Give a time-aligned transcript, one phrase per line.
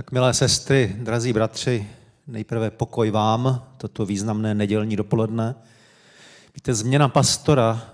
[0.00, 1.88] Tak milé sestry, drazí bratři,
[2.26, 5.54] nejprve pokoj vám, toto významné nedělní dopoledne.
[6.54, 7.92] Víte, změna pastora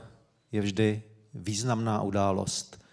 [0.53, 1.03] je vždy
[1.35, 2.85] významná událost.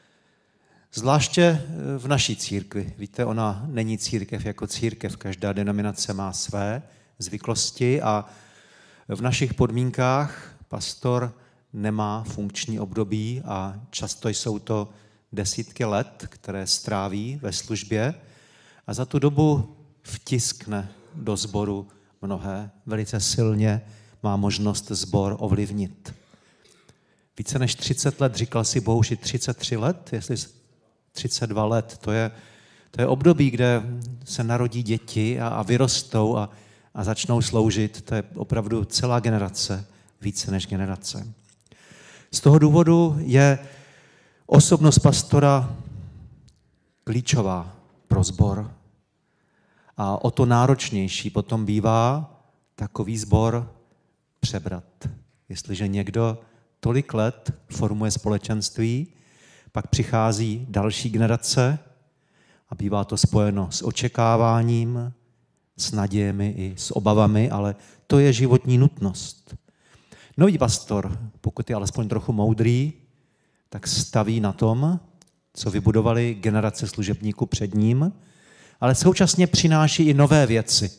[0.94, 1.62] Zvláště
[1.98, 2.94] v naší církvi.
[2.98, 5.18] Víte, ona není církev jako církev.
[5.18, 6.82] Každá denominace má své
[7.20, 8.26] zvyklosti a
[9.08, 11.34] v našich podmínkách pastor
[11.74, 14.90] nemá funkční období a často jsou to
[15.32, 18.14] desítky let, které stráví ve službě
[18.88, 21.88] a za tu dobu vtiskne do sboru
[22.22, 22.72] mnohé.
[22.86, 23.82] Velice silně
[24.24, 26.14] má možnost sbor ovlivnit.
[27.38, 30.36] Více než 30 let, říkal si Bohuši 33 let, jestli
[31.12, 32.32] 32 let, to je,
[32.92, 33.84] to je období, kde
[34.24, 36.50] se narodí děti a, a vyrostou a,
[36.94, 38.02] a začnou sloužit.
[38.02, 39.86] To je opravdu celá generace,
[40.22, 41.34] více než generace.
[42.32, 43.60] Z toho důvodu je
[44.46, 45.76] osobnost pastora
[47.04, 47.73] klíčová
[48.14, 48.72] pro sbor.
[49.98, 52.30] A o to náročnější potom bývá
[52.76, 53.74] takový sbor
[54.40, 55.10] přebrat.
[55.50, 56.38] Jestliže někdo
[56.80, 59.08] tolik let formuje společenství,
[59.72, 61.80] pak přichází další generace
[62.70, 65.14] a bývá to spojeno s očekáváním,
[65.78, 67.76] s nadějemi i s obavami, ale
[68.08, 69.56] to je životní nutnost.
[70.38, 72.94] Nový pastor, pokud je alespoň trochu moudrý,
[73.70, 75.00] tak staví na tom,
[75.54, 78.14] co vybudovali generace služebníků před ním,
[78.82, 80.92] ale současně přináší i nové věci.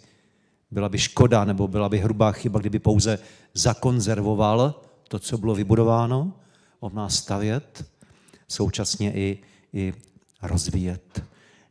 [0.70, 3.18] Byla by škoda nebo byla by hrubá chyba, kdyby pouze
[3.54, 6.32] zakonzervoval to, co bylo vybudováno,
[6.80, 7.84] on má stavět,
[8.48, 9.38] současně i,
[9.72, 9.92] i
[10.42, 11.22] rozvíjet.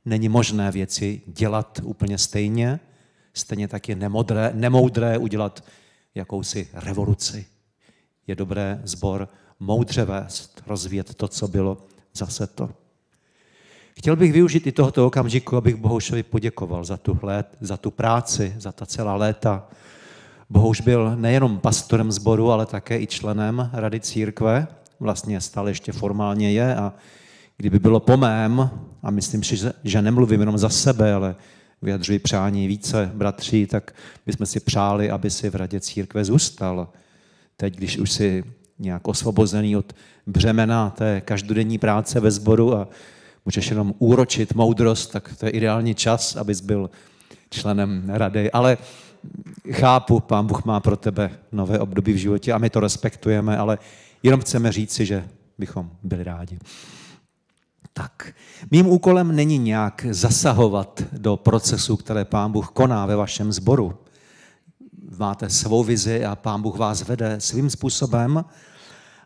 [0.05, 2.79] Není možné věci dělat úplně stejně,
[3.33, 5.63] stejně tak je nemodré, nemoudré udělat
[6.15, 7.45] jakousi revoluci.
[8.27, 11.77] Je dobré zbor moudře vést, rozvíjet to, co bylo
[12.13, 12.69] zase to.
[13.97, 18.55] Chtěl bych využít i tohoto okamžiku, abych Bohoušovi poděkoval za tu, let, za tu práci,
[18.57, 19.67] za ta celá léta.
[20.49, 24.67] Bohouš byl nejenom pastorem sboru, ale také i členem Rady církve.
[24.99, 26.93] Vlastně stále ještě formálně je a
[27.57, 28.69] kdyby bylo po mém,
[29.03, 31.35] a myslím si, že nemluvím jenom za sebe, ale
[31.81, 36.89] vyjadřuji přání více bratří, tak bychom si přáli, aby si v Radě církve zůstal.
[37.57, 38.43] Teď, když už si
[38.79, 39.93] nějak osvobozený od
[40.27, 42.87] břemena té každodenní práce ve sboru a
[43.45, 46.89] můžeš jenom úročit moudrost, tak to je ideální čas, abys byl
[47.49, 48.51] členem rady.
[48.51, 48.77] Ale
[49.71, 53.77] chápu, pán Bůh má pro tebe nové období v životě a my to respektujeme, ale
[54.23, 56.59] jenom chceme říci, že bychom byli rádi.
[57.93, 58.33] Tak,
[58.71, 63.97] mým úkolem není nějak zasahovat do procesu, které pán Bůh koná ve vašem sboru.
[65.17, 68.45] Máte svou vizi a pán Bůh vás vede svým způsobem,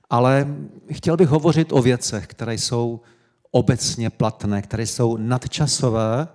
[0.10, 0.48] ale
[0.92, 3.02] chtěl bych hovořit o věcech, které jsou
[3.52, 6.28] obecně platné, které jsou nadčasové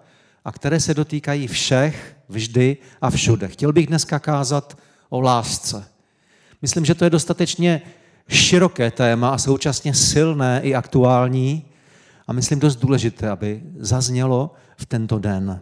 [0.44, 3.48] a které se dotýkají všech, vždy a všude.
[3.48, 5.84] Chtěl bych dneska kázat o lásce.
[6.62, 7.82] Myslím, že to je dostatečně
[8.28, 11.64] široké téma a současně silné i aktuální
[12.26, 15.60] a myslím dost důležité, aby zaznělo v tento den.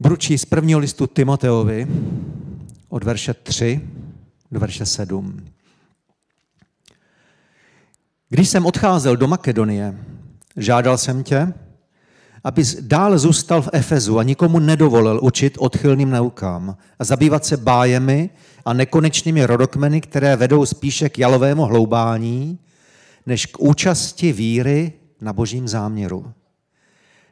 [0.00, 1.86] Budu číst z prvního listu Timoteovi
[2.88, 3.80] od verše 3
[4.50, 5.44] do verše 7.
[8.28, 9.98] Když jsem odcházel do Makedonie,
[10.56, 11.52] žádal jsem tě,
[12.44, 18.30] abys dál zůstal v Efezu a nikomu nedovolil učit odchylným naukám a zabývat se bájemi
[18.64, 22.58] a nekonečnými rodokmeny, které vedou spíše k jalovému hloubání,
[23.26, 26.32] než k účasti víry na božím záměru.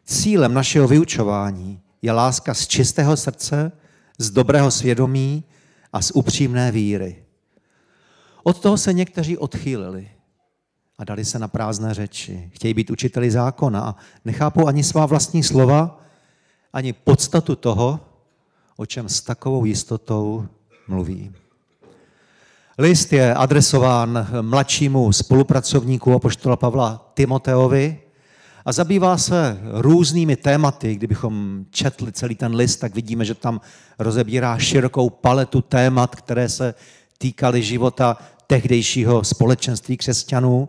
[0.04, 3.73] Cílem našeho vyučování je láska z čistého srdce,
[4.19, 5.45] z dobrého svědomí
[5.93, 7.25] a z upřímné víry.
[8.43, 10.11] Od toho se někteří odchýlili
[10.99, 12.51] a dali se na prázdné řeči.
[12.55, 16.01] Chtějí být učiteli zákona a nechápou ani svá vlastní slova,
[16.73, 18.01] ani podstatu toho,
[18.77, 20.49] o čem s takovou jistotou
[20.89, 21.33] mluví.
[22.78, 28.01] List je adresován mladšímu spolupracovníku apoštola Pavla Timoteovi
[28.66, 30.94] a zabývá se různými tématy.
[30.94, 33.60] Kdybychom četli celý ten list, tak vidíme, že tam
[33.98, 36.74] rozebírá širokou paletu témat, které se
[37.18, 40.68] týkaly života tehdejšího společenství křesťanů.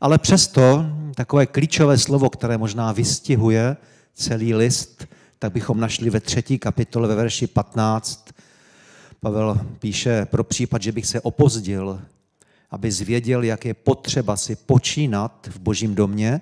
[0.00, 3.76] Ale přesto takové klíčové slovo, které možná vystihuje
[4.14, 5.06] celý list,
[5.38, 8.28] tak bychom našli ve třetí kapitole ve verši 15.
[9.20, 12.00] Pavel píše, pro případ, že bych se opozdil,
[12.70, 16.40] aby zvěděl, jak je potřeba si počínat v božím domě,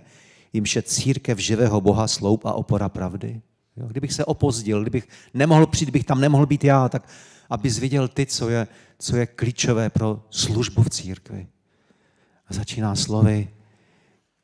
[0.52, 3.40] jimž je církev živého Boha, sloup a opora pravdy.
[3.76, 7.08] Jo, kdybych se opozdil, kdybych nemohl přijít, bych tam nemohl být já, tak
[7.50, 8.66] aby zvěděl ty, co je,
[8.98, 11.46] co je klíčové pro službu v církvi.
[12.48, 13.48] A začíná slovy,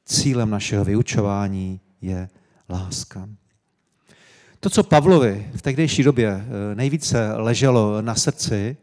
[0.05, 2.29] cílem našeho vyučování je
[2.69, 3.29] láska.
[4.61, 8.77] To, co Pavlovi v tehdejší době eh, nejvíce leželo na srdci,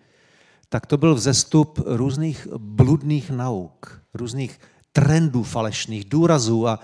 [0.70, 4.60] tak to byl vzestup různých bludných nauk, různých
[4.92, 6.80] trendů falešných, důrazů a,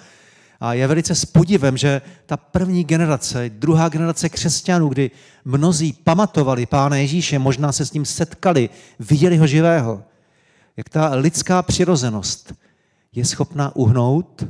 [0.61, 5.11] a je velice s podivem, že ta první generace, druhá generace křesťanů, kdy
[5.45, 8.69] mnozí pamatovali Pána Ježíše, možná se s ním setkali,
[8.99, 10.03] viděli ho živého,
[10.77, 12.53] jak ta lidská přirozenost
[13.15, 14.43] je schopná uhnout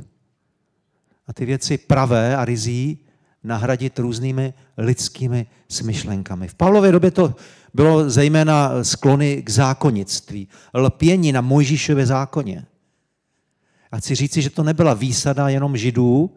[1.26, 2.98] a ty věci pravé a rizí
[3.44, 6.48] nahradit různými lidskými smyšlenkami.
[6.48, 7.34] V Pavlově době to
[7.74, 12.66] bylo zejména sklony k zákonnictví, lpění na Mojžíšově zákoně.
[13.92, 16.30] A chci říci, že to nebyla výsada jenom židů,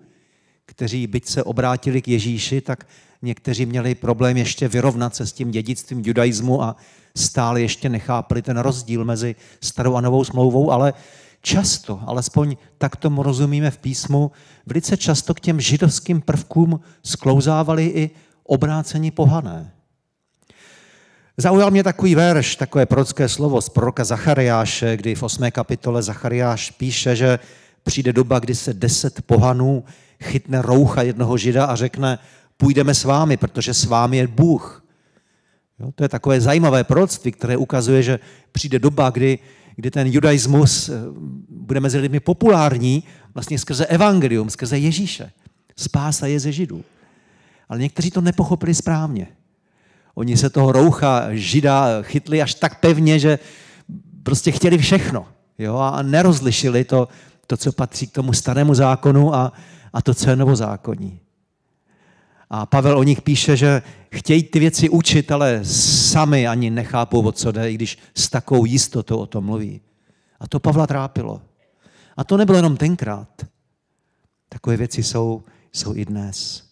[0.66, 2.88] kteří byť se obrátili k Ježíši, tak
[3.22, 6.76] někteří měli problém ještě vyrovnat se s tím dědictvím judaismu a
[7.18, 10.94] stále ještě nechápali ten rozdíl mezi starou a novou smlouvou, ale
[11.42, 14.32] často, alespoň tak tomu rozumíme v písmu,
[14.66, 18.10] velice často k těm židovským prvkům sklouzávali i
[18.44, 19.75] obrácení pohané.
[21.38, 25.52] Zaujal mě takový verš, takové prorocké slovo z proroka Zachariáše, kdy v 8.
[25.52, 27.40] kapitole Zachariáš píše, že
[27.84, 29.84] přijde doba, kdy se deset pohanů
[30.24, 32.20] chytne roucha jednoho žida a řekne,
[32.58, 34.86] půjdeme s vámi, protože s vámi je Bůh.
[35.80, 38.20] Jo, to je takové zajímavé proroctví, které ukazuje, že
[38.52, 39.40] přijde doba, kdy,
[39.76, 40.94] kdy ten judaismus eh,
[41.50, 43.04] bude mezi lidmi populární
[43.34, 45.32] vlastně skrze evangelium, skrze Ježíše.
[45.78, 46.84] Spása je ze židů.
[47.70, 49.28] Ale někteří to nepochopili správně.
[50.16, 53.40] Oni se toho roucha žida chytli až tak pevně, že
[54.24, 55.28] prostě chtěli všechno.
[55.58, 55.78] Jo?
[55.78, 57.08] A nerozlišili to,
[57.48, 59.54] to, co patří k tomu starému zákonu a,
[59.94, 61.20] a to, co je novozákonní.
[62.50, 63.82] A Pavel o nich píše, že
[64.14, 68.66] chtějí ty věci učit, ale sami ani nechápou, o co jde, i když s takovou
[68.66, 69.82] jistotou o tom mluví.
[70.40, 71.42] A to Pavla trápilo.
[72.18, 73.46] A to nebylo jenom tenkrát.
[74.50, 76.65] Takové věci jsou, jsou i dnes.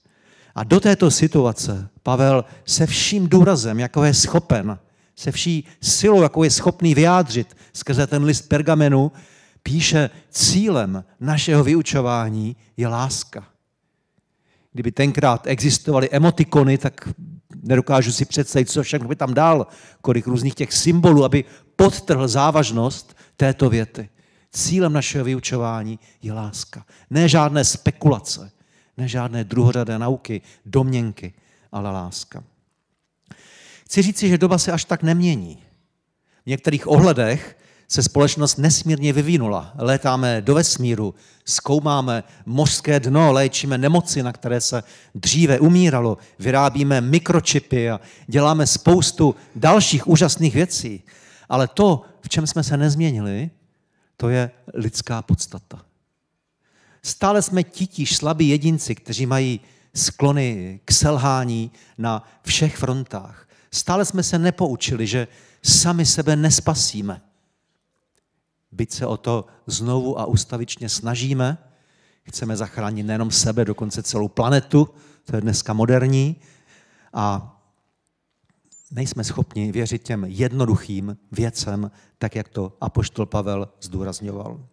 [0.56, 4.80] A do této situace Pavel se vším důrazem, jako je schopen,
[5.16, 9.12] se vší silou, jako je schopný vyjádřit skrze ten list pergamenu,
[9.64, 13.48] píše, cílem našeho vyučování je láska.
[14.74, 17.10] Kdyby tenkrát existovaly emotikony, tak
[17.64, 19.68] nedokážu si představit, co všechno by tam dal,
[20.02, 21.46] kolik různých těch symbolů, aby
[21.76, 24.10] podtrhl závažnost této věty.
[24.52, 26.86] Cílem našeho vyučování je láska.
[27.10, 28.52] Ne žádné spekulace,
[28.98, 31.34] ne žádné druhořadé nauky, domněnky,
[31.72, 32.44] ale láska.
[33.86, 35.64] Chci říci, že doba se až tak nemění.
[36.44, 37.58] V některých ohledech
[37.88, 39.74] se společnost nesmírně vyvinula.
[39.76, 44.84] Létáme do vesmíru, zkoumáme mořské dno, léčíme nemoci, na které se
[45.16, 51.04] dříve umíralo, vyrábíme mikročipy a děláme spoustu dalších úžasných věcí.
[51.50, 53.50] Ale to, v čem jsme se nezměnili,
[54.18, 55.83] to je lidská podstata.
[57.06, 59.60] Stále jsme titíž slabí jedinci, kteří mají
[59.96, 63.48] sklony k selhání na všech frontách.
[63.72, 65.28] Stále jsme se nepoučili, že
[65.64, 67.22] sami sebe nespasíme.
[68.72, 71.58] Byť se o to znovu a ustavičně snažíme,
[72.24, 74.90] chceme zachránit nejenom sebe, dokonce celou planetu,
[75.26, 76.36] to je dneska moderní,
[77.14, 77.50] a
[78.92, 84.73] nejsme schopni věřit těm jednoduchým věcem, tak jak to apoštol Pavel zdůrazňoval.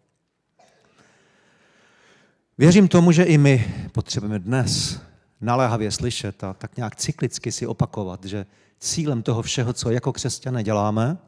[2.61, 5.01] Věřím tomu, že i my potřebujeme dnes
[5.41, 8.47] naléhavě slyšet a tak nějak cyklicky si opakovat, že
[8.79, 11.19] cílem toho všeho, co jako křesťané děláme,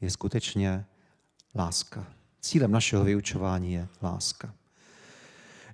[0.00, 0.84] je skutečně
[1.54, 2.06] láska.
[2.40, 4.52] Cílem našeho vyučování je láska.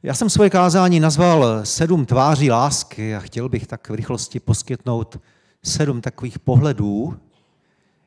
[0.03, 5.21] Já jsem svoje kázání nazval sedm tváří lásky a chtěl bych tak v rychlosti poskytnout
[5.63, 7.21] sedm takových pohledů,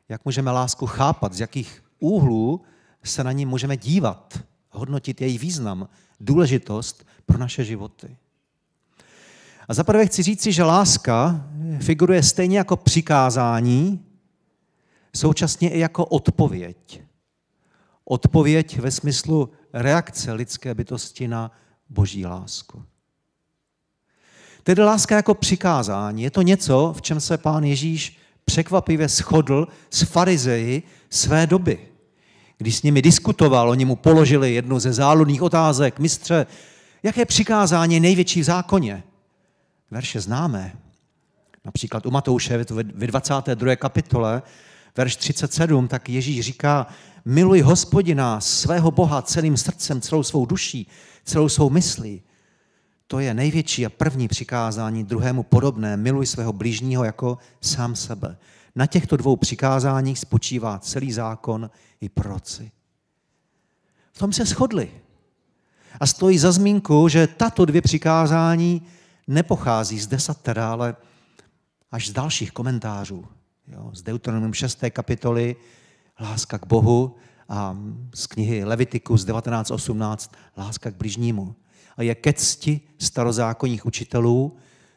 [0.08, 2.62] jak můžeme lásku chápat, z jakých úhlů
[3.04, 4.38] se na ní můžeme dívat,
[4.78, 5.88] hodnotit její význam,
[6.20, 8.16] důležitost pro naše životy.
[9.68, 11.46] A zaprvé chci říci, že láska
[11.80, 14.04] figuruje stejně jako přikázání,
[15.16, 17.02] současně i jako odpověď.
[18.04, 21.50] Odpověď ve smyslu reakce lidské bytosti na
[21.88, 22.84] boží lásku.
[24.62, 26.22] Tedy láska jako přikázání.
[26.22, 31.88] Je to něco, v čem se pán Ježíš překvapivě shodl s farizeji své doby.
[32.58, 35.98] Když s nimi diskutoval, oni mu položili jednu ze záludných otázek.
[35.98, 36.46] Mistře,
[37.02, 39.02] jaké přikázání je největší v zákoně?
[39.90, 40.72] Verše známe.
[41.64, 43.76] Například u Matouše ve 22.
[43.76, 44.42] kapitole,
[44.96, 46.86] verš 37, tak Ježíš říká,
[47.24, 50.88] miluj hospodina, svého Boha celým srdcem, celou svou duší,
[51.24, 52.22] celou svou myslí.
[53.06, 58.36] To je největší a první přikázání, druhému podobné, miluj svého blížního jako sám sebe.
[58.74, 61.70] Na těchto dvou přikázáních spočívá celý zákon
[62.00, 62.70] i proroci.
[64.12, 64.90] V tom se shodli.
[66.00, 68.82] A stojí za zmínku, že tato dvě přikázání
[69.26, 70.96] nepochází z desatera, ale
[71.92, 73.24] až z dalších komentářů.
[73.68, 74.78] Jo, z Deuteronomium 6.
[74.90, 75.56] kapitoly
[76.20, 77.16] láska k Bohu
[77.48, 77.76] a
[78.14, 81.54] z knihy Levitiku z 1918 láska k bližnímu.
[81.96, 84.56] A je ke cti starozákonních učitelů,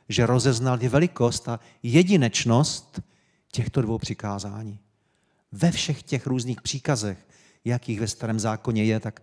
[0.09, 3.01] že rozeznali velikost a jedinečnost
[3.51, 4.79] těchto dvou přikázání.
[5.51, 7.27] Ve všech těch různých příkazech,
[7.65, 9.21] jakých ve starém zákoně je, tak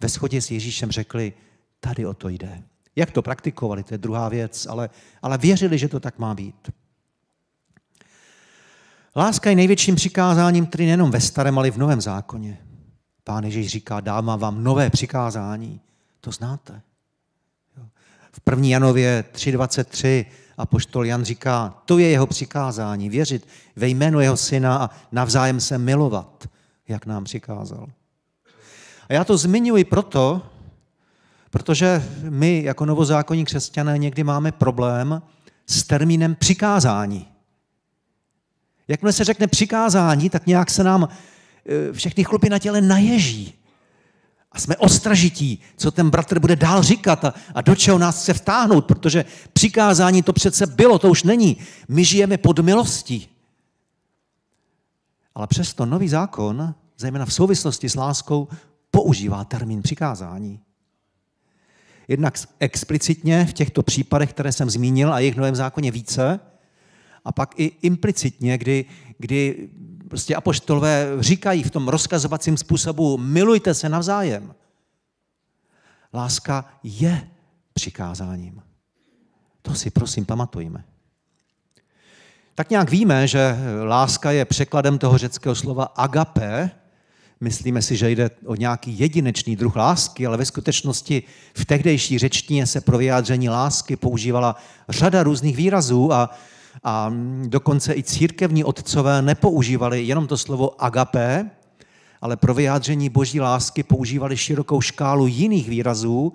[0.00, 1.32] ve shodě s Ježíšem řekli,
[1.80, 2.62] tady o to jde.
[2.96, 4.90] Jak to praktikovali, to je druhá věc, ale,
[5.22, 6.70] ale věřili, že to tak má být.
[9.16, 12.58] Láska je největším přikázáním, který nejenom ve starém, ale i v novém zákoně.
[13.24, 15.80] Pán Ježíš říká, dávám vám nové přikázání.
[16.20, 16.82] To znáte.
[18.32, 18.66] V 1.
[18.66, 20.26] Janově 3.23
[20.60, 25.78] apoštol Jan říká, to je jeho přikázání, věřit ve jméno jeho syna a navzájem se
[25.78, 26.48] milovat,
[26.88, 27.86] jak nám přikázal.
[29.08, 30.42] A já to zmiňuji proto,
[31.50, 35.22] protože my jako novozákonní křesťané někdy máme problém
[35.66, 37.26] s termínem přikázání.
[38.88, 43.59] Jakmile se řekne přikázání, tak nějak se nám e, všechny chlupy na těle naježí.
[44.52, 48.34] A jsme ostražití, co ten bratr bude dál říkat a, a do čeho nás chce
[48.34, 51.56] vtáhnout, protože přikázání to přece bylo, to už není.
[51.88, 53.28] My žijeme pod milostí.
[55.34, 58.48] Ale přesto nový zákon, zejména v souvislosti s láskou,
[58.90, 60.60] používá termín přikázání.
[62.08, 66.40] Jednak explicitně v těchto případech, které jsem zmínil, a jejich novém zákoně více,
[67.24, 68.84] a pak i implicitně, kdy,
[69.18, 69.68] kdy
[70.10, 74.54] prostě apoštolové říkají v tom rozkazovacím způsobu milujte se navzájem.
[76.14, 77.28] Láska je
[77.72, 78.62] přikázáním.
[79.62, 80.84] To si prosím pamatujme.
[82.54, 86.70] Tak nějak víme, že láska je překladem toho řeckého slova agape.
[87.40, 91.22] Myslíme si, že jde o nějaký jedinečný druh lásky, ale ve skutečnosti
[91.54, 94.56] v tehdejší řečtině se pro vyjádření lásky používala
[94.88, 96.30] řada různých výrazů a
[96.84, 97.12] a
[97.46, 101.50] dokonce i církevní otcové nepoužívali jenom to slovo agapé,
[102.20, 106.32] ale pro vyjádření boží lásky používali širokou škálu jiných výrazů,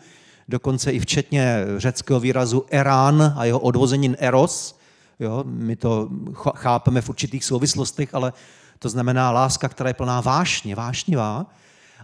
[0.48, 4.80] dokonce i včetně řeckého výrazu erán a jeho odvozenin eros.
[5.20, 6.10] Jo, my to
[6.56, 8.34] chápeme v určitých souvislostech, ale
[8.80, 11.46] to znamená láska, která je plná vášně, vášnivá.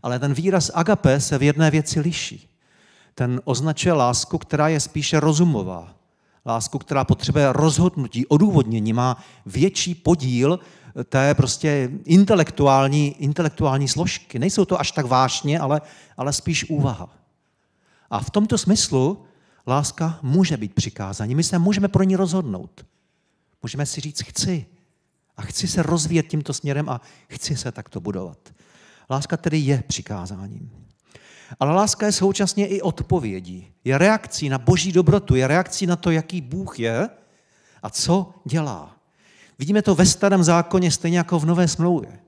[0.03, 2.49] Ale ten výraz agape se v jedné věci liší.
[3.15, 5.93] Ten označuje lásku, která je spíše rozumová,
[6.45, 10.59] lásku, která potřebuje rozhodnutí, odůvodnění, má větší podíl
[11.09, 14.39] té prostě intelektuální, intelektuální složky.
[14.39, 15.81] Nejsou to až tak vášně, ale,
[16.17, 17.09] ale spíš úvaha.
[18.09, 19.23] A v tomto smyslu
[19.67, 21.35] láska může být přikázání.
[21.35, 22.85] My se můžeme pro ní rozhodnout.
[23.63, 24.65] Můžeme si říct, chci.
[25.37, 28.37] A chci se rozvíjet tímto směrem a chci se takto budovat.
[29.09, 30.71] Láska tedy je přikázáním.
[31.59, 33.71] Ale láska je současně i odpovědí.
[33.83, 37.09] Je reakcí na boží dobrotu, je reakcí na to, jaký Bůh je
[37.83, 38.95] a co dělá.
[39.59, 42.19] Vidíme to ve starém zákoně stejně jako v nové smlouvě.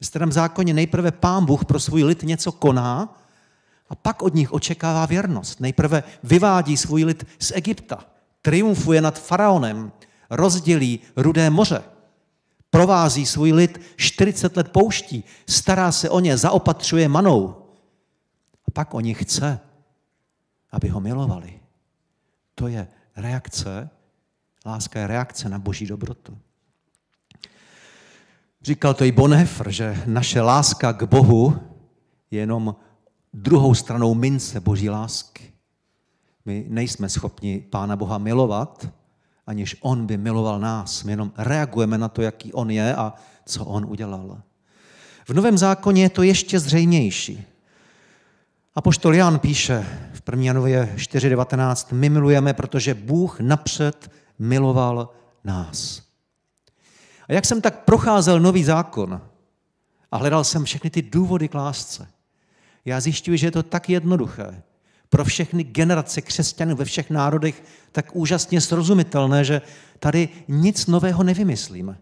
[0.00, 3.20] Ve starém zákoně nejprve pán Bůh pro svůj lid něco koná
[3.88, 5.60] a pak od nich očekává věrnost.
[5.60, 8.04] Nejprve vyvádí svůj lid z Egypta,
[8.42, 9.92] triumfuje nad faraonem,
[10.30, 11.82] rozdělí rudé moře,
[12.70, 17.65] provází svůj lid 40 let pouští, stará se o ně, zaopatřuje manou,
[18.76, 19.60] pak o nich chce,
[20.72, 21.60] aby ho milovali.
[22.54, 23.88] To je reakce,
[24.66, 26.38] láska je reakce na boží dobrotu.
[28.62, 31.56] Říkal to i Bonhoeffer, že naše láska k Bohu
[32.30, 32.76] je jenom
[33.32, 35.52] druhou stranou mince boží lásky.
[36.44, 38.88] My nejsme schopni Pána Boha milovat,
[39.46, 41.04] aniž On by miloval nás.
[41.04, 43.14] My jenom reagujeme na to, jaký On je a
[43.46, 44.42] co On udělal.
[45.24, 47.55] V Novém zákoně je to ještě zřejmější.
[48.76, 50.44] A poštol Jan píše v 1.
[50.44, 55.10] Janově 4.19, my milujeme, protože Bůh napřed miloval
[55.44, 56.02] nás.
[57.28, 59.20] A jak jsem tak procházel nový zákon
[60.12, 62.08] a hledal jsem všechny ty důvody k lásce,
[62.84, 64.62] já zjišťuji, že je to tak jednoduché.
[65.08, 69.62] Pro všechny generace křesťanů ve všech národech tak úžasně srozumitelné, že
[69.98, 71.98] tady nic nového nevymyslíme.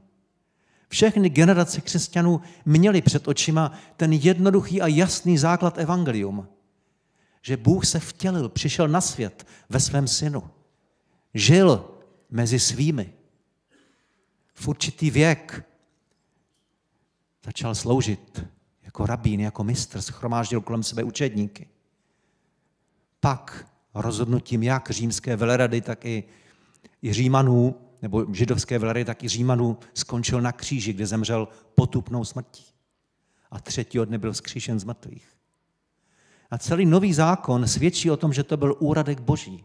[0.89, 6.49] Všechny generace křesťanů měli před očima ten jednoduchý a jasný základ evangelium
[7.47, 10.51] že Bůh se vtělil, přišel na svět ve svém synu.
[11.35, 11.91] Žil
[12.31, 13.13] mezi svými.
[14.55, 15.65] V určitý věk
[17.45, 18.47] začal sloužit
[18.83, 21.69] jako rabín, jako mistr, schromáždil kolem sebe učedníky.
[23.21, 26.25] Pak rozhodnutím jak římské velerady, tak i,
[27.03, 32.65] i římanů, nebo židovské velerady, tak i římanů, skončil na kříži, kde zemřel potupnou smrtí.
[33.51, 35.34] A třetího dne byl vzkříšen z mrtvých.
[36.51, 39.65] A celý nový zákon svědčí o tom, že to byl úradek boží.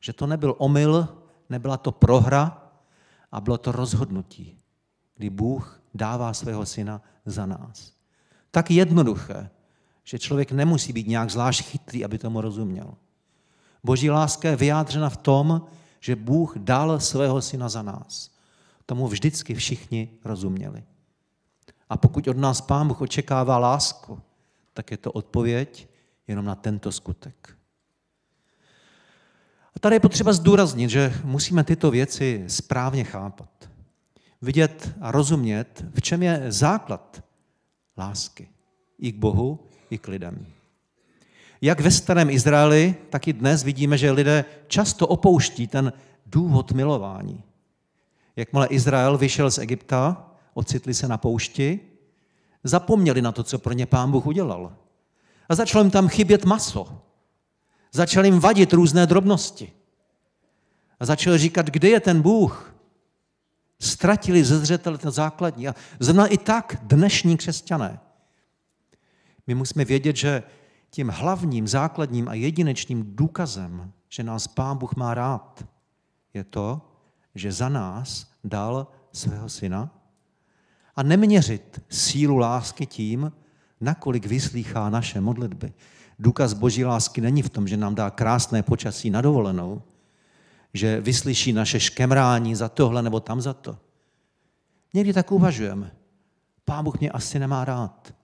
[0.00, 1.08] Že to nebyl omyl,
[1.48, 2.64] nebyla to prohra,
[3.34, 4.58] a bylo to rozhodnutí,
[5.16, 7.92] kdy Bůh dává svého syna za nás.
[8.50, 9.50] Tak jednoduché,
[10.04, 12.94] že člověk nemusí být nějak zvlášť chytrý, aby tomu rozuměl.
[13.84, 15.66] Boží láska je vyjádřena v tom,
[16.00, 18.30] že Bůh dal svého syna za nás.
[18.86, 20.84] Tomu vždycky všichni rozuměli.
[21.88, 24.20] A pokud od nás Pán Bůh očekává lásku,
[24.74, 25.88] tak je to odpověď
[26.28, 27.56] jenom na tento skutek.
[29.76, 33.70] A tady je potřeba zdůraznit, že musíme tyto věci správně chápat.
[34.42, 37.24] Vidět a rozumět, v čem je základ
[37.98, 38.48] lásky.
[38.98, 40.46] I k Bohu, i k lidem.
[41.60, 45.92] Jak ve starém Izraeli, tak i dnes vidíme, že lidé často opouští ten
[46.26, 47.42] důvod milování.
[48.36, 51.80] Jakmile Izrael vyšel z Egypta, ocitli se na poušti,
[52.64, 54.76] zapomněli na to, co pro ně pán Bůh udělal.
[55.48, 57.02] A začalo jim tam chybět maso.
[57.92, 59.72] Začal jim vadit různé drobnosti.
[61.00, 62.74] A začal říkat, kde je ten Bůh?
[63.80, 65.68] Ztratili ze zřetele to základní.
[65.68, 68.00] A zrovna i tak dnešní křesťané.
[69.46, 70.42] My musíme vědět, že
[70.90, 75.64] tím hlavním, základním a jedinečným důkazem, že nás Pán Bůh má rád,
[76.34, 76.80] je to,
[77.34, 80.03] že za nás dal svého syna
[80.96, 83.32] a neměřit sílu lásky tím,
[83.80, 85.72] nakolik vyslýchá naše modlitby.
[86.18, 89.82] Důkaz boží lásky není v tom, že nám dá krásné počasí na dovolenou,
[90.74, 93.78] že vyslyší naše škemrání za tohle nebo tam za to.
[94.94, 95.92] Někdy tak uvažujeme.
[96.64, 98.14] Pán Bůh mě asi nemá rád.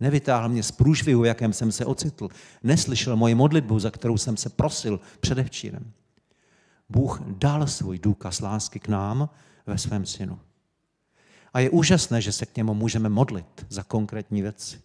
[0.00, 2.28] Nevytáhl mě z průžvihu, v jakém jsem se ocitl.
[2.62, 5.92] Neslyšel moji modlitbu, za kterou jsem se prosil předevčírem.
[6.88, 9.28] Bůh dal svůj důkaz lásky k nám
[9.66, 10.38] ve svém synu.
[11.54, 14.80] A je úžasné, že se k němu můžeme modlit za konkrétní věci.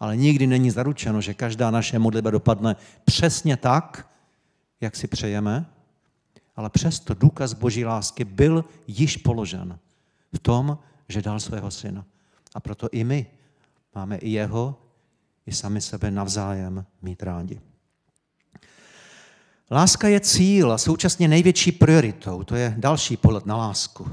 [0.00, 4.08] Ale nikdy není zaručeno, že každá naše modlitba dopadne přesně tak,
[4.80, 5.66] jak si přejeme,
[6.56, 9.78] ale přesto důkaz boží lásky byl již položen
[10.32, 12.04] v tom, že dal svého syna.
[12.54, 13.26] A proto i my
[13.94, 14.78] máme i jeho,
[15.46, 17.60] i sami sebe navzájem mít rádi.
[19.70, 22.44] Láska je cíl a současně největší prioritou.
[22.44, 24.10] To je další pohled na lásku.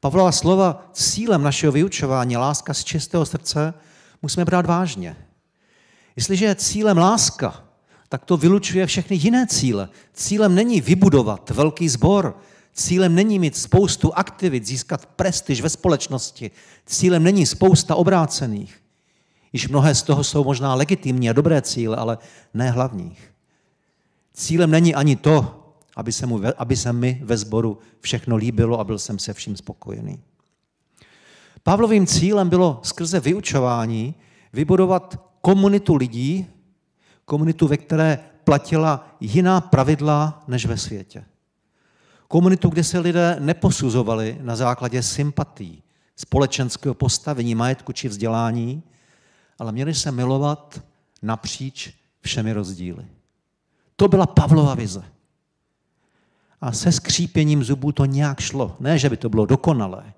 [0.00, 3.74] Pavlova slova cílem našeho vyučování láska z čistého srdce
[4.22, 5.16] musíme brát vážně.
[6.16, 7.64] Jestliže je cílem láska,
[8.08, 9.88] tak to vylučuje všechny jiné cíle.
[10.12, 12.38] Cílem není vybudovat velký sbor,
[12.72, 16.50] cílem není mít spoustu aktivit, získat prestiž ve společnosti,
[16.86, 18.82] cílem není spousta obrácených.
[19.52, 22.18] Již mnohé z toho jsou možná legitimní a dobré cíle, ale
[22.54, 23.32] ne hlavních.
[24.34, 25.67] Cílem není ani to,
[25.98, 29.56] aby se, mu, aby se mi ve sboru všechno líbilo a byl jsem se vším
[29.56, 30.20] spokojený.
[31.62, 34.14] Pavlovým cílem bylo skrze vyučování
[34.52, 36.46] vybudovat komunitu lidí,
[37.24, 41.24] komunitu, ve které platila jiná pravidla než ve světě.
[42.28, 45.82] Komunitu, kde se lidé neposuzovali na základě sympatí,
[46.16, 48.82] společenského postavení, majetku či vzdělání,
[49.58, 50.82] ale měli se milovat
[51.22, 53.06] napříč všemi rozdíly.
[53.96, 55.17] To byla Pavlova vize.
[56.60, 58.76] A se skřípěním zubů to nějak šlo.
[58.80, 60.12] Ne, že by to bylo dokonalé.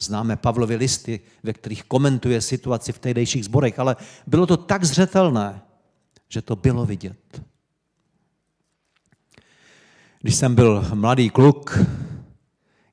[0.00, 5.62] Známe Pavlovy listy, ve kterých komentuje situaci v tehdejších zborech, ale bylo to tak zřetelné,
[6.28, 7.42] že to bylo vidět.
[10.20, 11.78] Když jsem byl mladý kluk,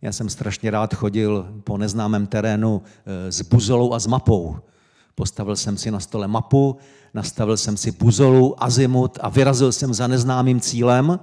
[0.02, 4.58] já jsem strašně rád chodil po neznámém terénu eh, s buzolou a s mapou.
[5.16, 6.78] Postavil jsem si na stole mapu,
[7.14, 11.20] nastavil jsem si buzolu, azimut a vyrazil jsem za neznámým cílem,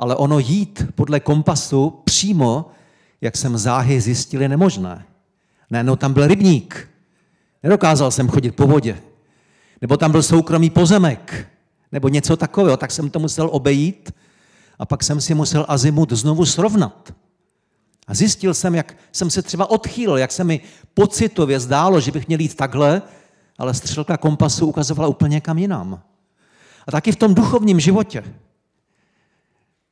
[0.00, 2.70] ale ono jít podle kompasu přímo,
[3.20, 5.04] jak jsem záhy zjistil, je nemožné.
[5.70, 6.88] Najednou tam byl rybník.
[7.62, 9.00] Nedokázal jsem chodit po vodě.
[9.80, 11.46] Nebo tam byl soukromý pozemek.
[11.92, 12.76] Nebo něco takového.
[12.76, 14.12] Tak jsem to musel obejít
[14.78, 17.14] a pak jsem si musel azimut znovu srovnat.
[18.06, 20.60] A zjistil jsem, jak jsem se třeba odchýlil, jak se mi
[20.94, 23.02] pocitově zdálo, že bych měl jít takhle,
[23.58, 26.02] ale střelka kompasu ukazovala úplně kam jinam.
[26.86, 28.24] A taky v tom duchovním životě.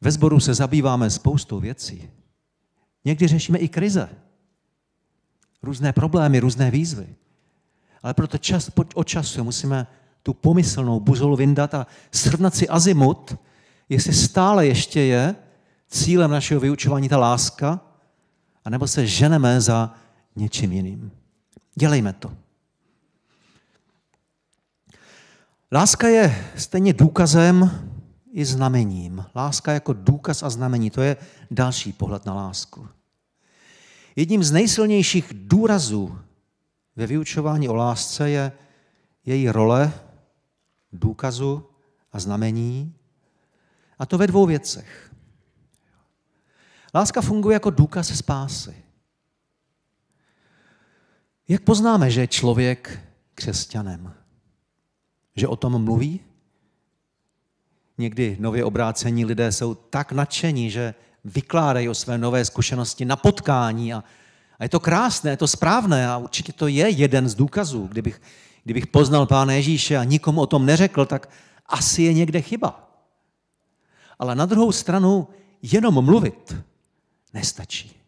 [0.00, 2.10] Ve sboru se zabýváme spoustou věcí.
[3.04, 4.08] Někdy řešíme i krize.
[5.62, 7.16] Různé problémy, různé výzvy.
[8.02, 9.86] Ale proto čas od času musíme
[10.22, 13.36] tu pomyslnou buzolu vyndat a srovnat si azimut,
[13.88, 15.34] jestli stále ještě je
[15.88, 17.80] cílem našeho vyučování ta láska,
[18.64, 19.94] anebo se ženeme za
[20.36, 21.10] něčím jiným.
[21.74, 22.32] Dělejme to.
[25.72, 27.70] Láska je stejně důkazem
[28.32, 29.24] i znamením.
[29.34, 31.16] Láska jako důkaz a znamení, to je
[31.50, 32.88] další pohled na lásku.
[34.16, 36.18] Jedním z nejsilnějších důrazů
[36.96, 38.52] ve vyučování o lásce je
[39.26, 39.92] její role
[40.92, 41.70] důkazu
[42.12, 42.94] a znamení,
[43.98, 45.14] a to ve dvou věcech.
[46.94, 48.84] Láska funguje jako důkaz spásy.
[51.48, 53.00] Jak poznáme, že je člověk
[53.34, 54.14] křesťanem?
[55.36, 56.20] Že o tom mluví?
[57.98, 63.94] Někdy nově obrácení lidé jsou tak nadšení, že vykládají o své nové zkušenosti na potkání
[63.94, 64.04] a,
[64.58, 67.86] a je to krásné, je to správné a určitě to je jeden z důkazů.
[67.86, 68.22] Kdybych,
[68.64, 71.30] kdybych poznal Pána Ježíše a nikomu o tom neřekl, tak
[71.66, 72.90] asi je někde chyba.
[74.18, 75.28] Ale na druhou stranu
[75.62, 76.56] jenom mluvit
[77.34, 77.98] nestačí.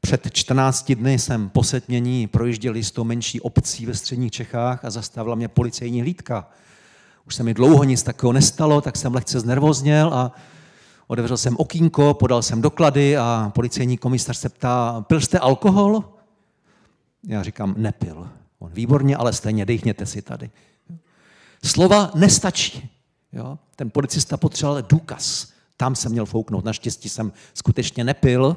[0.00, 5.34] Před 14 dny jsem po setmění projížděl jistou menší obcí ve středních Čechách a zastavila
[5.34, 6.50] mě policejní hlídka.
[7.26, 10.32] Už se mi dlouho nic takového nestalo, tak jsem lehce znervozněl a
[11.06, 16.04] otevřel jsem okýnko, podal jsem doklady a policejní komisař se ptá, pil jste alkohol?
[17.26, 18.28] Já říkám, nepil.
[18.58, 20.50] On, výborně, ale stejně dejchněte si tady.
[21.64, 22.90] Slova nestačí.
[23.32, 23.58] Jo?
[23.76, 25.52] Ten policista potřeboval důkaz.
[25.76, 26.64] Tam jsem měl fouknout.
[26.64, 28.56] Naštěstí jsem skutečně nepil,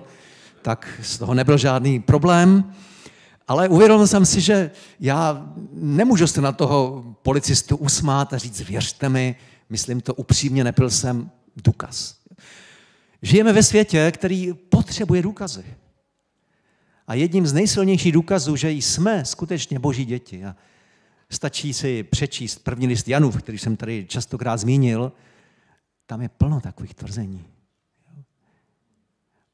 [0.62, 2.73] tak z toho nebyl žádný problém.
[3.47, 9.10] Ale uvědomil jsem si, že já nemůžu se na toho policistu usmát a říct, věřte
[9.10, 9.36] mi,
[9.69, 11.31] myslím to upřímně, nepil jsem
[11.63, 12.15] důkaz.
[13.21, 15.65] Žijeme ve světě, který potřebuje důkazy.
[17.08, 20.45] A jedním z nejsilnějších důkazů, že jsme skutečně boží děti.
[20.45, 20.55] A
[21.29, 25.12] stačí si přečíst první list Janův, který jsem tady častokrát zmínil,
[26.05, 27.45] tam je plno takových tvrzení.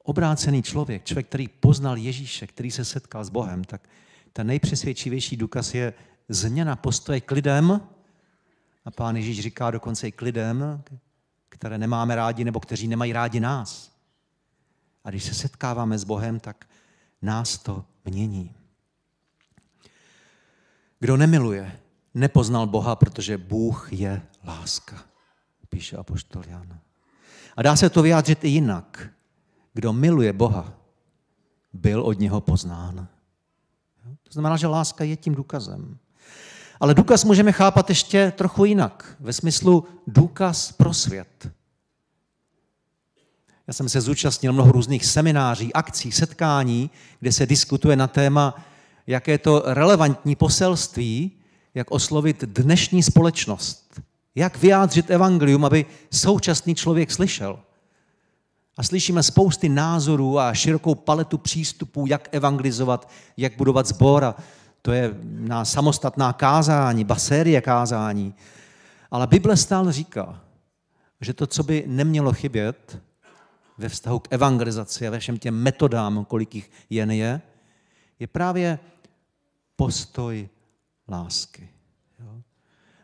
[0.04, 3.90] Obrácený člověk, člověk, který poznal Ježíše, který se setkal s Bohem, tak
[4.34, 5.94] ten nejpřesvědčivější důkaz je
[6.30, 7.82] změna postoje k lidem.
[8.86, 10.84] A pán Ježíš říká dokonce i k lidem,
[11.50, 13.92] které nemáme rádi nebo kteří nemají rádi nás.
[15.04, 16.66] A když se setkáváme s Bohem, tak
[17.22, 18.56] nás to mění.
[21.00, 21.80] Kdo nemiluje,
[22.14, 25.06] nepoznal Boha, protože Bůh je láska,
[25.70, 26.80] píše apoštol Jan.
[27.56, 29.10] A dá se to vyjádřit i jinak.
[29.74, 30.74] Kdo miluje Boha,
[31.74, 33.08] byl od něho poznán.
[34.24, 35.98] To znamená, že láska je tím důkazem.
[36.80, 41.52] Ale důkaz můžeme chápat ještě trochu jinak, ve smyslu důkaz pro svět.
[43.68, 48.66] Já jsem se zúčastnil mnoho různých semináří, akcí, setkání, kde se diskutuje na téma,
[49.08, 51.32] jaké to relevantní poselství,
[51.74, 54.02] jak oslovit dnešní společnost.
[54.36, 57.60] Jak vyjádřit evangelium, aby současný člověk slyšel.
[58.78, 64.24] A slyšíme spousty názorů a širokou paletu přístupů, jak evangelizovat, jak budovat sbor.
[64.24, 64.36] A
[64.82, 68.34] to je na samostatná kázání, basérie kázání.
[69.12, 70.42] Ale Bible stále říká,
[71.22, 73.02] že to, co by nemělo chybět
[73.78, 77.42] ve vztahu k evangelizaci a ve všem těm metodám, kolik jich jen je,
[78.20, 78.80] je právě
[79.76, 80.50] postoj
[81.10, 81.70] lásky.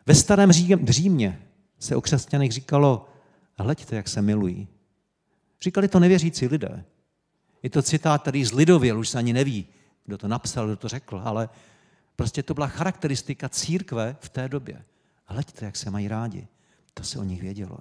[0.06, 0.52] Ve starém
[0.84, 1.42] Římě
[1.78, 3.08] se o křesťanech říkalo,
[3.58, 4.68] hleďte, jak se milují.
[5.62, 6.84] Říkali to nevěřící lidé.
[7.62, 9.66] Je to citát, který z lidověl, už se ani neví,
[10.04, 11.48] kdo to napsal, kdo to řekl, ale
[12.16, 14.84] prostě to byla charakteristika církve v té době.
[15.24, 16.46] Hleďte, jak se mají rádi.
[16.94, 17.78] To se o nich vědělo.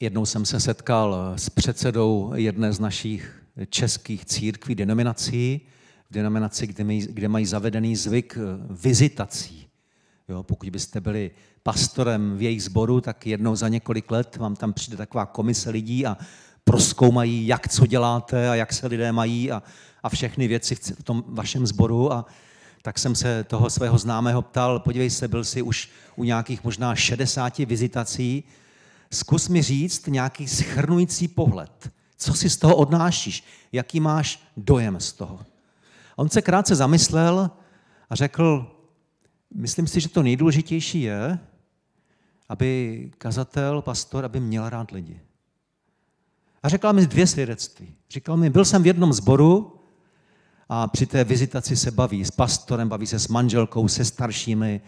[0.00, 5.60] Jednou jsem se setkal s předsedou jedné z našich českých církví, denominací,
[6.10, 6.66] v denominaci,
[7.08, 8.38] kde mají zavedený zvyk
[8.70, 9.63] vizitací.
[10.28, 11.30] Jo, pokud byste byli
[11.62, 16.06] pastorem v jejich sboru, tak jednou za několik let vám tam přijde taková komise lidí
[16.06, 16.16] a
[16.64, 19.62] proskoumají, jak co děláte a jak se lidé mají a,
[20.02, 22.12] a všechny věci v tom vašem sboru.
[22.12, 22.26] A
[22.82, 26.94] tak jsem se toho svého známého ptal, podívej se, byl jsi už u nějakých možná
[26.94, 28.44] 60 vizitací,
[29.12, 31.90] zkus mi říct nějaký schrnující pohled.
[32.16, 33.44] Co si z toho odnášíš?
[33.72, 35.40] Jaký máš dojem z toho?
[36.16, 37.50] On se krátce zamyslel
[38.10, 38.73] a řekl,
[39.54, 41.38] myslím si, že to nejdůležitější je,
[42.48, 45.20] aby kazatel, pastor, aby měl rád lidi.
[46.62, 47.94] A řekl mi dvě svědectví.
[48.10, 49.80] Říkal mi, byl jsem v jednom zboru
[50.68, 54.80] a při té vizitaci se baví s pastorem, baví se s manželkou, se staršími,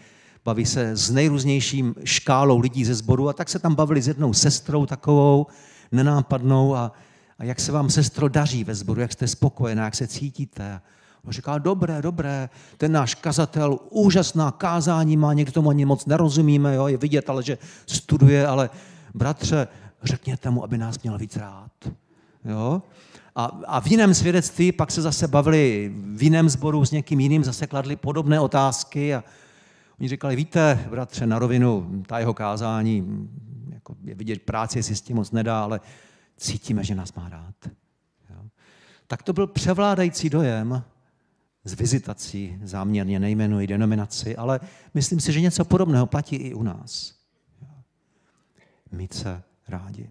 [0.45, 4.33] baví se s nejrůznějším škálou lidí ze sboru a tak se tam bavili s jednou
[4.33, 5.47] sestrou takovou,
[5.91, 6.91] nenápadnou a,
[7.39, 10.81] a jak se vám, sestro, daří ve sboru, jak jste spokojená, jak se cítíte.
[11.27, 16.75] On říká, dobré, dobré, ten náš kazatel, úžasná kázání má, někdo tomu ani moc nerozumíme,
[16.75, 18.69] jo, je vidět, ale že studuje, ale
[19.13, 19.67] bratře,
[20.03, 21.71] řekněte mu, aby nás měl víc rád.
[22.45, 22.81] Jo?
[23.35, 27.43] A, a v jiném svědectví pak se zase bavili v jiném sboru s někým jiným,
[27.43, 29.23] zase kladli podobné otázky a
[29.99, 33.27] oni říkali, víte, bratře, na rovinu, ta jeho kázání,
[33.69, 35.79] jako je vidět práci, si s tím moc nedá, ale
[36.37, 37.55] cítíme, že nás má rád.
[38.29, 38.41] Jo?
[39.07, 40.83] Tak to byl převládající dojem,
[41.67, 44.59] z vizitací, záměrně nejmenuji denominaci, ale
[44.93, 47.13] myslím si, že něco podobného platí i u nás.
[48.91, 50.09] Mít se rádi.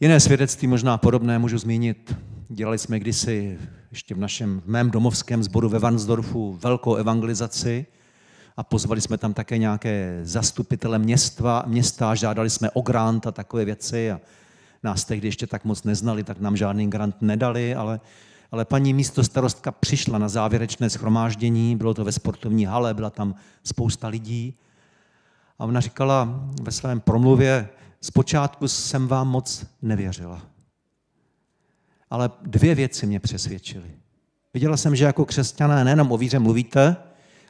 [0.00, 2.16] Jiné svědectví, možná podobné, můžu zmínit.
[2.48, 3.58] Dělali jsme kdysi
[3.90, 7.86] ještě v našem, v mém domovském sboru ve Vansdorfu velkou evangelizaci
[8.56, 13.64] a pozvali jsme tam také nějaké zastupitele města, města žádali jsme o grant a takové
[13.64, 14.20] věci a
[14.82, 18.00] nás tehdy ještě tak moc neznali, tak nám žádný grant nedali, ale,
[18.52, 23.34] ale paní místo starostka přišla na závěrečné schromáždění, bylo to ve sportovní hale, byla tam
[23.64, 24.54] spousta lidí
[25.58, 27.68] a ona říkala ve svém promluvě,
[28.00, 30.42] zpočátku jsem vám moc nevěřila.
[32.10, 33.90] Ale dvě věci mě přesvědčily.
[34.54, 36.96] Viděla jsem, že jako křesťané nejenom o víře mluvíte,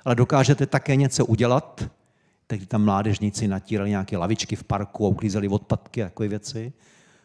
[0.05, 1.85] ale dokážete také něco udělat.
[2.47, 6.73] Tehdy tam mládežníci natírali nějaké lavičky v parku a uklízeli odpadky a takové věci.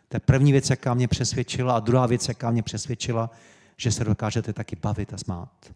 [0.07, 1.75] To je první věc, jaká mě přesvědčila.
[1.75, 3.29] A druhá věc, jaká mě přesvědčila,
[3.77, 5.73] že se dokážete taky bavit a smát.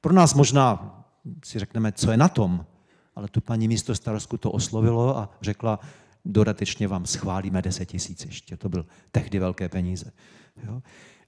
[0.00, 0.96] Pro nás možná
[1.44, 2.66] si řekneme, co je na tom,
[3.14, 5.80] ale tu paní místo starostku to oslovilo a řekla,
[6.24, 8.56] dodatečně vám schválíme 10 tisíc ještě.
[8.56, 10.12] To byl tehdy velké peníze.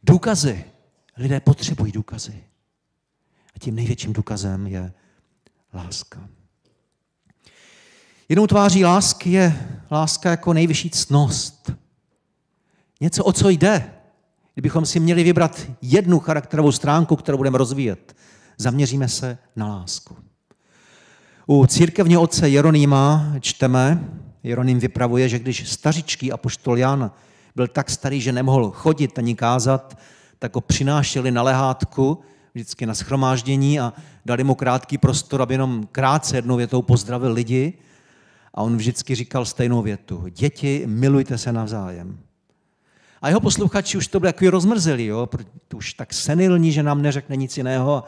[0.03, 0.65] Důkazy.
[1.17, 2.45] Lidé potřebují důkazy.
[3.57, 4.93] A tím největším důkazem je
[5.75, 6.29] láska.
[8.29, 11.71] Jinou tváří lásky je láska jako nejvyšší ctnost.
[13.01, 14.02] Něco, o co jde.
[14.55, 18.17] Kdybychom si měli vybrat jednu charakterovou stránku, kterou budeme rozvíjet,
[18.59, 20.17] zaměříme se na lásku.
[21.47, 24.09] U církevního otce Jeronýma čteme,
[24.43, 27.11] Jeroným vypravuje, že když stařičký apoštol Jan
[27.57, 29.99] byl tak starý, že nemohl chodit ani kázat,
[30.39, 32.19] tak ho přinášeli na lehátku,
[32.55, 33.93] vždycky na schromáždění a
[34.27, 37.73] dali mu krátký prostor, aby jenom krátce jednou větou pozdravil lidi.
[38.55, 40.25] A on vždycky říkal stejnou větu.
[40.29, 42.19] Děti, milujte se navzájem.
[43.23, 45.29] A jeho posluchači už to byli takový rozmrzeli, jo?
[45.75, 48.05] už tak senilní, že nám neřekne nic jiného.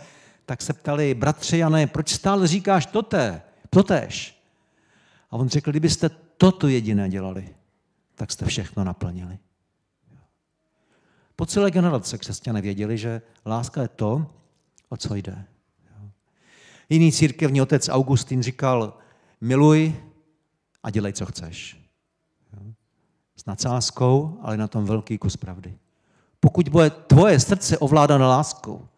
[0.47, 4.43] Tak se ptali, bratře Jane, proč stále říkáš toté, totéž?
[5.31, 7.55] A on řekl, kdybyste toto jediné dělali,
[8.15, 9.39] tak jste všechno naplnili.
[11.37, 14.27] Po celé generace křesťané věděli, že láska je to,
[14.89, 15.45] o co jde.
[16.89, 18.99] Jiný církevní otec Augustín říkal,
[19.41, 19.97] miluj
[20.83, 21.84] a dělej, co chceš.
[23.47, 25.79] Nadsázkou, ale na tom velký kus pravdy.
[26.41, 28.89] Pokud bude tvoje srdce ovládáno láskou,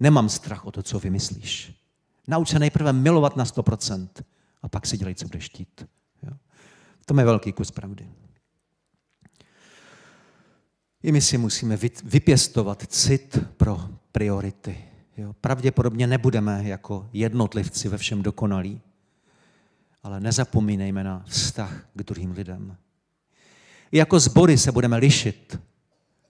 [0.00, 1.74] nemám strach o to, co vymyslíš.
[2.28, 4.08] Nauč se nejprve milovat na 100%
[4.62, 5.86] a pak si dělej, co budeš štít.
[7.06, 8.10] To je velký kus pravdy.
[11.02, 14.84] I my si musíme vypěstovat cit pro priority.
[15.16, 15.32] Jo?
[15.40, 18.80] Pravděpodobně nebudeme jako jednotlivci ve všem dokonalí,
[20.02, 22.76] ale nezapomínejme na vztah k druhým lidem.
[23.92, 25.58] I jako sbory se budeme lišit.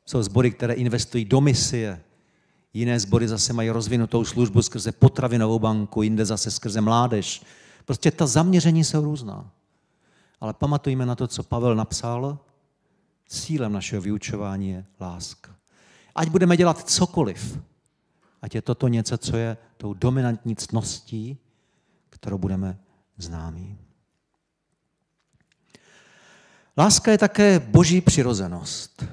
[0.07, 2.01] Jsou sbory, které investují do misie,
[2.75, 7.42] jiné sbory zase mají rozvinutou službu skrze potravinovou banku, jinde zase skrze mládež.
[7.85, 9.51] Prostě ta zaměření jsou různá.
[10.40, 12.38] Ale pamatujme na to, co Pavel napsal.
[13.29, 15.57] Cílem našeho vyučování je láska.
[16.14, 17.59] Ať budeme dělat cokoliv,
[18.42, 21.38] ať je toto něco, co je tou dominantní ctností,
[22.11, 22.79] kterou budeme
[23.16, 23.79] známí.
[26.78, 29.04] Láska je také boží přirozenost.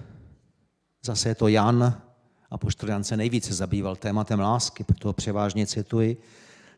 [1.06, 2.02] Zase je to Jan,
[2.52, 6.22] a Jan se nejvíce zabýval tématem lásky, proto ho převážně cituji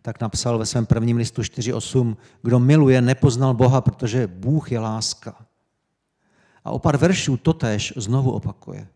[0.02, 5.36] tak napsal ve svém prvním listu 4.8, kdo miluje, nepoznal Boha, protože Bůh je láska.
[6.66, 8.88] A o pár veršů totéž znovu opakuje.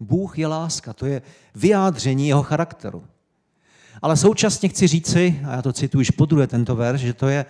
[0.00, 1.22] Bůh je láska, to je
[1.54, 3.04] vyjádření jeho charakteru.
[4.02, 7.28] Ale současně chci říci, a já to cituji už po druhé tento verš, že to
[7.28, 7.46] je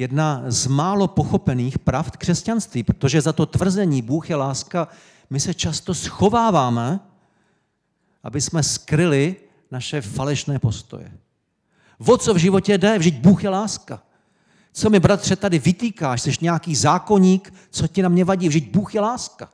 [0.00, 4.88] jedna z málo pochopených pravd křesťanství, protože za to tvrzení Bůh je láska,
[5.30, 7.00] my se často schováváme,
[8.22, 9.36] aby jsme skryli
[9.70, 11.12] naše falešné postoje.
[12.06, 12.98] O co v životě jde?
[12.98, 14.02] Vždyť Bůh je láska.
[14.72, 16.22] Co mi, bratře, tady vytýkáš?
[16.22, 18.48] Jsi nějaký zákonník, co ti na mě vadí?
[18.48, 19.52] Vždyť Bůh je láska.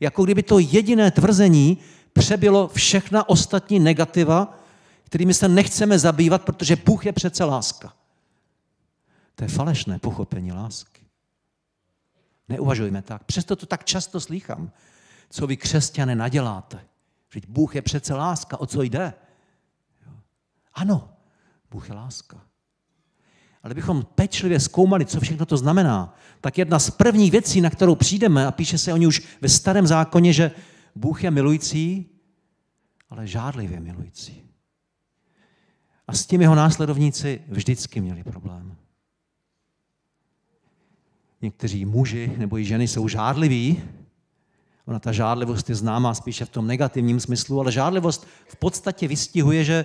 [0.00, 1.78] Jako kdyby to jediné tvrzení
[2.12, 4.58] přebylo všechna ostatní negativa,
[5.04, 7.92] kterými se nechceme zabývat, protože Bůh je přece láska.
[9.38, 11.02] To je falešné pochopení lásky.
[12.48, 13.24] Neuvažujme tak.
[13.24, 14.70] Přesto to tak často slýchám.
[15.30, 16.84] Co vy křesťané naděláte?
[17.30, 18.60] Vždyť Bůh je přece láska.
[18.60, 19.14] O co jde?
[20.74, 21.10] Ano,
[21.70, 22.40] Bůh je láska.
[23.62, 27.94] Ale bychom pečlivě zkoumali, co všechno to znamená, tak jedna z prvních věcí, na kterou
[27.94, 30.50] přijdeme, a píše se o ní už ve starém zákoně, že
[30.94, 32.06] Bůh je milující,
[33.10, 34.42] ale žádlivě milující.
[36.08, 38.76] A s tím jeho následovníci vždycky měli problém.
[41.42, 43.82] Někteří muži nebo i ženy jsou žádliví,
[44.88, 49.64] Ona ta žádlivost je známá spíše v tom negativním smyslu, ale žádlivost v podstatě vystihuje,
[49.64, 49.84] že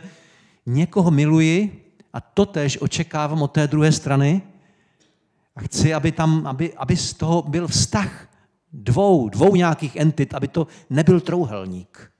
[0.65, 4.41] někoho miluji a totež očekávám od té druhé strany
[5.55, 8.29] a chci, aby, tam, aby, aby z toho byl vztah
[8.73, 12.11] dvou, dvou nějakých entit, aby to nebyl trouhelník,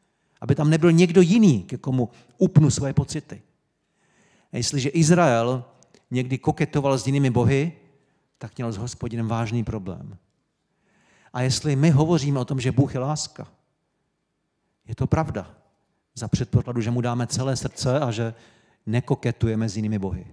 [0.42, 3.42] aby tam nebyl někdo jiný, ke komu upnu svoje pocity.
[4.54, 5.64] A jestliže Izrael
[6.12, 7.72] někdy koketoval s jinými bohy,
[8.44, 10.18] tak měl s hospodinem vážný problém.
[11.34, 13.48] A jestli my hovoříme o tom, že Bůh je láska,
[14.88, 15.52] je to pravda.
[16.16, 18.34] Za předpokladu, že mu dáme celé srdce a že
[18.86, 20.28] nekoketujeme s jinými bohy.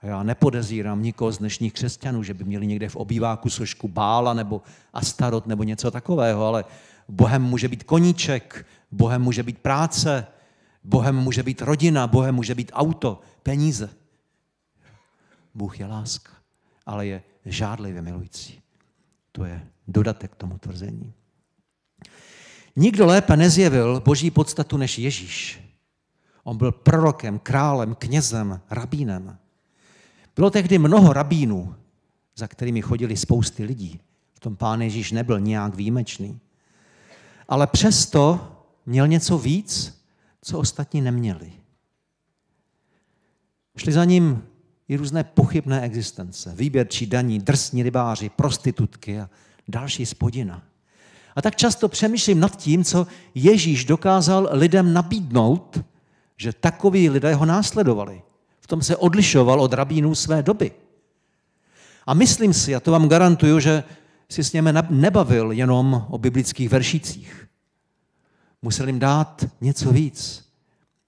[0.00, 4.34] A já nepodezírám nikoho z dnešních křesťanů, že by měli někde v obýváku sošku bála
[4.34, 6.64] nebo astarot nebo něco takového, ale
[7.08, 10.26] Bohem může být koníček, Bohem může být práce,
[10.84, 13.90] Bohem může být rodina, Bohem může být auto, peníze.
[15.54, 16.41] Bůh je láska,
[16.86, 18.62] ale je žádlivě milující.
[19.32, 21.12] To je dodatek tomu tvrzení.
[22.76, 25.60] Nikdo lépe nezjevil boží podstatu než Ježíš.
[26.44, 29.38] On byl prorokem, králem, knězem, rabínem.
[30.36, 31.74] Bylo tehdy mnoho rabínů,
[32.36, 34.00] za kterými chodili spousty lidí.
[34.34, 36.40] V tom pán Ježíš nebyl nějak výjimečný.
[37.48, 38.52] Ale přesto
[38.86, 40.02] měl něco víc,
[40.42, 41.52] co ostatní neměli.
[43.76, 44.42] Šli za ním
[44.92, 49.30] i různé pochybné existence, výběrčí daní, drsní rybáři, prostitutky a
[49.68, 50.62] další spodina.
[51.36, 55.84] A tak často přemýšlím nad tím, co Ježíš dokázal lidem nabídnout,
[56.36, 58.22] že takoví lidé ho následovali.
[58.60, 60.72] V tom se odlišoval od rabínů své doby.
[62.06, 63.84] A myslím si, a to vám garantuju, že
[64.30, 67.48] si s němi nebavil jenom o biblických veršících.
[68.62, 70.44] Musel jim dát něco víc,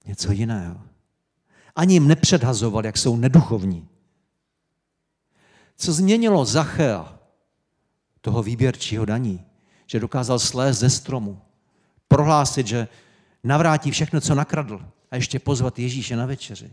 [0.05, 0.94] něco jiného.
[1.75, 3.87] Ani jim nepředhazoval, jak jsou neduchovní.
[5.77, 7.19] Co změnilo Zachea,
[8.21, 9.45] toho výběrčího daní,
[9.85, 11.41] že dokázal slézt ze stromu,
[12.07, 12.87] prohlásit, že
[13.43, 16.71] navrátí všechno, co nakradl a ještě pozvat Ježíše na večeři.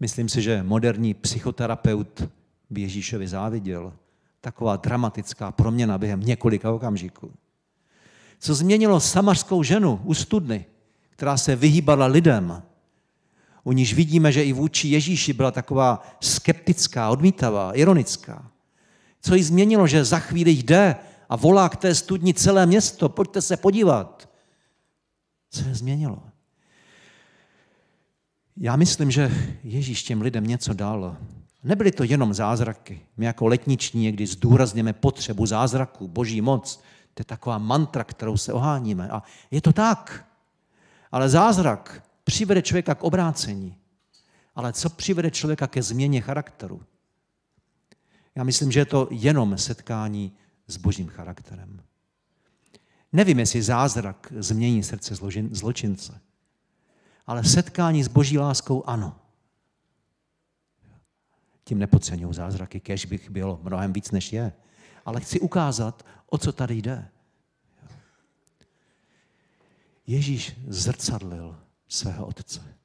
[0.00, 2.22] Myslím si, že moderní psychoterapeut
[2.70, 3.92] by Ježíšovi záviděl.
[4.40, 7.32] Taková dramatická proměna během několika okamžiků.
[8.38, 10.64] Co změnilo samařskou ženu u studny,
[11.10, 12.62] která se vyhýbala lidem,
[13.70, 18.50] u níž vidíme, že i vůči Ježíši byla taková skeptická, odmítavá, ironická.
[19.22, 20.96] Co jí změnilo, že za chvíli jde
[21.28, 24.28] a volá k té studni celé město, pojďte se podívat.
[25.50, 26.18] Co je změnilo?
[28.56, 29.30] Já myslím, že
[29.64, 31.16] Ježíš těm lidem něco dal.
[31.64, 33.00] Nebyly to jenom zázraky.
[33.16, 36.76] My jako letniční někdy zdůrazněme potřebu zázraků, boží moc.
[37.14, 39.08] To je taková mantra, kterou se oháníme.
[39.08, 40.26] A je to tak.
[41.12, 43.76] Ale zázrak přivede člověka k obrácení.
[44.54, 46.82] Ale co přivede člověka ke změně charakteru?
[48.34, 50.32] Já myslím, že je to jenom setkání
[50.66, 51.82] s božím charakterem.
[53.12, 55.14] Nevím, jestli zázrak změní srdce
[55.50, 56.20] zločince
[57.30, 59.16] ale setkání s boží láskou ano.
[61.64, 64.52] Tím nepodceňuji zázraky, kež bych bylo mnohem víc, než je.
[65.04, 67.08] Ale chci ukázat, o co tady jde.
[70.06, 72.76] Ježíš zrcadlil svého otce.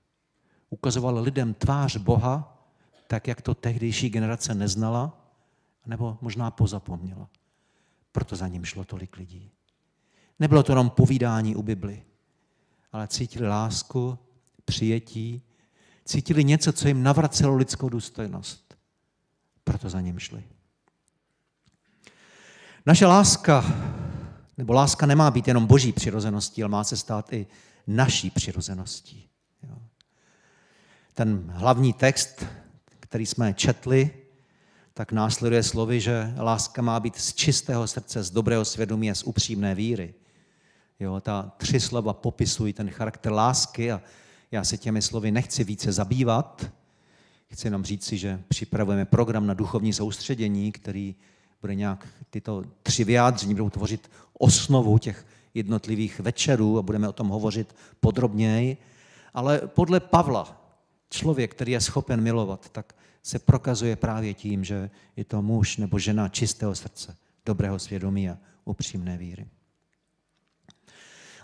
[0.69, 2.65] Ukazoval lidem tvář Boha,
[3.07, 5.31] tak jak to tehdejší generace neznala,
[5.85, 7.29] nebo možná pozapomněla.
[8.11, 9.51] Proto za ním šlo tolik lidí.
[10.39, 12.03] Nebylo to jenom povídání u Bibli,
[12.91, 14.17] ale cítili lásku,
[14.65, 15.41] přijetí,
[16.05, 18.77] cítili něco, co jim navracelo lidskou důstojnost.
[19.63, 20.43] Proto za ním šli.
[22.85, 23.65] Naše láska,
[24.57, 27.47] nebo láska nemá být jenom boží přirozeností, ale má se stát i
[27.87, 29.29] naší přirozeností.
[31.13, 32.45] Ten hlavní text,
[32.99, 34.11] který jsme četli,
[34.93, 39.23] tak následuje slovy, že láska má být z čistého srdce, z dobrého svědomí a z
[39.23, 40.13] upřímné víry.
[40.99, 44.01] Jo, ta tři slova popisují ten charakter lásky a
[44.51, 46.71] já se těmi slovy nechci více zabývat.
[47.47, 51.15] Chci jenom říct si, že připravujeme program na duchovní soustředění, který
[51.61, 55.25] bude nějak tyto tři vyjádření budou tvořit osnovu těch
[55.55, 58.77] jednotlivých večerů a budeme o tom hovořit podrobněji.
[59.33, 60.61] Ale podle Pavla,
[61.09, 65.99] člověk, který je schopen milovat, tak se prokazuje právě tím, že je to muž nebo
[65.99, 69.47] žena čistého srdce, dobrého svědomí a upřímné víry.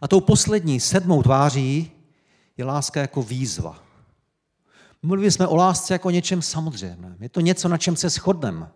[0.02, 1.92] A tou poslední, sedmou tváří
[2.58, 3.84] je láska jako výzva.
[5.02, 7.18] Mluvili jsme o lásce jako něčem samozřejmém.
[7.20, 8.72] Je to něco, na čem se shodneme.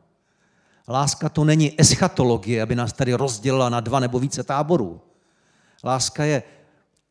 [0.88, 5.02] Láska to není eschatologie, aby nás tady rozdělila na dva nebo více táborů.
[5.86, 6.44] Láska je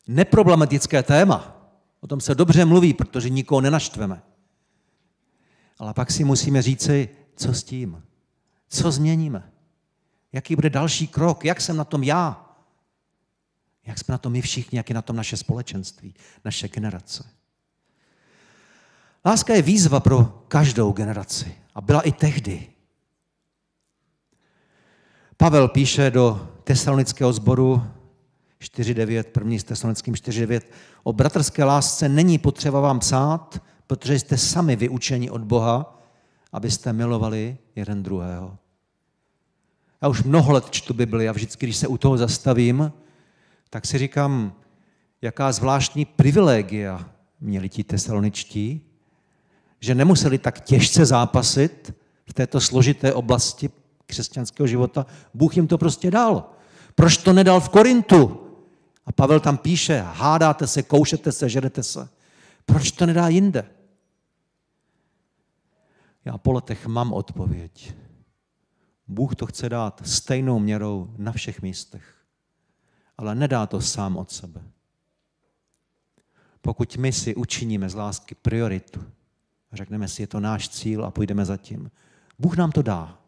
[0.07, 1.57] neproblematické téma.
[2.01, 4.23] O tom se dobře mluví, protože nikoho nenaštveme.
[5.79, 8.03] Ale pak si musíme říci, co s tím?
[8.69, 9.51] Co změníme?
[10.33, 11.45] Jaký bude další krok?
[11.45, 12.57] Jak jsem na tom já?
[13.87, 16.15] Jak jsme na tom my všichni, jak je na tom naše společenství,
[16.45, 17.25] naše generace?
[19.27, 21.57] Láska je výzva pro každou generaci.
[21.75, 22.67] A byla i tehdy.
[25.37, 27.94] Pavel píše do tesalonického sboru
[28.65, 30.61] 4.9, první s tesalonickým 4.9,
[31.03, 36.03] o bratrské lásce není potřeba vám psát, protože jste sami vyučeni od Boha,
[36.53, 38.57] abyste milovali jeden druhého.
[40.03, 42.93] Já už mnoho let čtu Bibli a vždycky, když se u toho zastavím,
[43.71, 44.53] tak si říkám,
[45.23, 47.11] jaká zvláštní privilegia
[47.41, 48.81] měli ti tesaloničtí,
[49.81, 51.95] že nemuseli tak těžce zápasit
[52.27, 53.71] v této složité oblasti
[54.07, 55.07] křesťanského života.
[55.35, 56.51] Bůh jim to prostě dal.
[56.95, 58.44] Proč to nedal v Korintu?
[59.07, 62.09] A Pavel tam píše, hádáte se, koušete se, žerete se.
[62.67, 63.71] Proč to nedá jinde?
[66.25, 67.95] Já po letech mám odpověď.
[69.09, 72.17] Bůh to chce dát stejnou měrou na všech místech.
[73.19, 74.63] Ale nedá to sám od sebe.
[76.61, 79.05] Pokud my si učiníme z lásky prioritu,
[79.73, 81.91] řekneme si, je to náš cíl a půjdeme za tím,
[82.39, 83.19] Bůh nám to dá.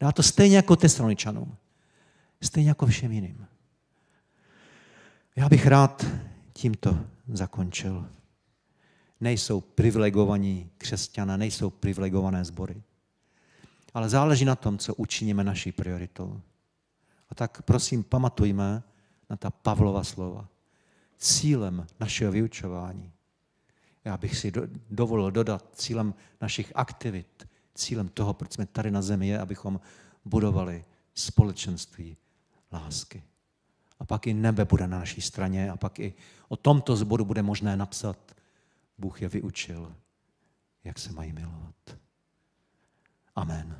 [0.00, 1.56] Dá to stejně jako tesaloničanům.
[2.42, 3.46] Stejně jako všem jiným.
[5.36, 6.06] Já bych rád
[6.52, 8.08] tímto zakončil.
[9.20, 12.82] Nejsou privilegovaní křesťané, nejsou privilegované sbory.
[13.94, 16.40] Ale záleží na tom, co učiníme naší prioritou.
[17.28, 18.82] A tak prosím, pamatujme
[19.30, 20.48] na ta Pavlova slova.
[21.18, 23.12] Cílem našeho vyučování,
[24.04, 24.52] já bych si
[24.90, 29.80] dovolil dodat, cílem našich aktivit, cílem toho, proč jsme tady na zemi, je, abychom
[30.24, 32.16] budovali společenství
[32.72, 33.22] lásky.
[34.02, 36.14] A pak i nebe bude na naší straně a pak i
[36.48, 38.18] o tomto zboru bude možné napsat,
[38.98, 39.94] Bůh je vyučil,
[40.84, 41.74] jak se mají milovat.
[43.36, 43.78] Amen.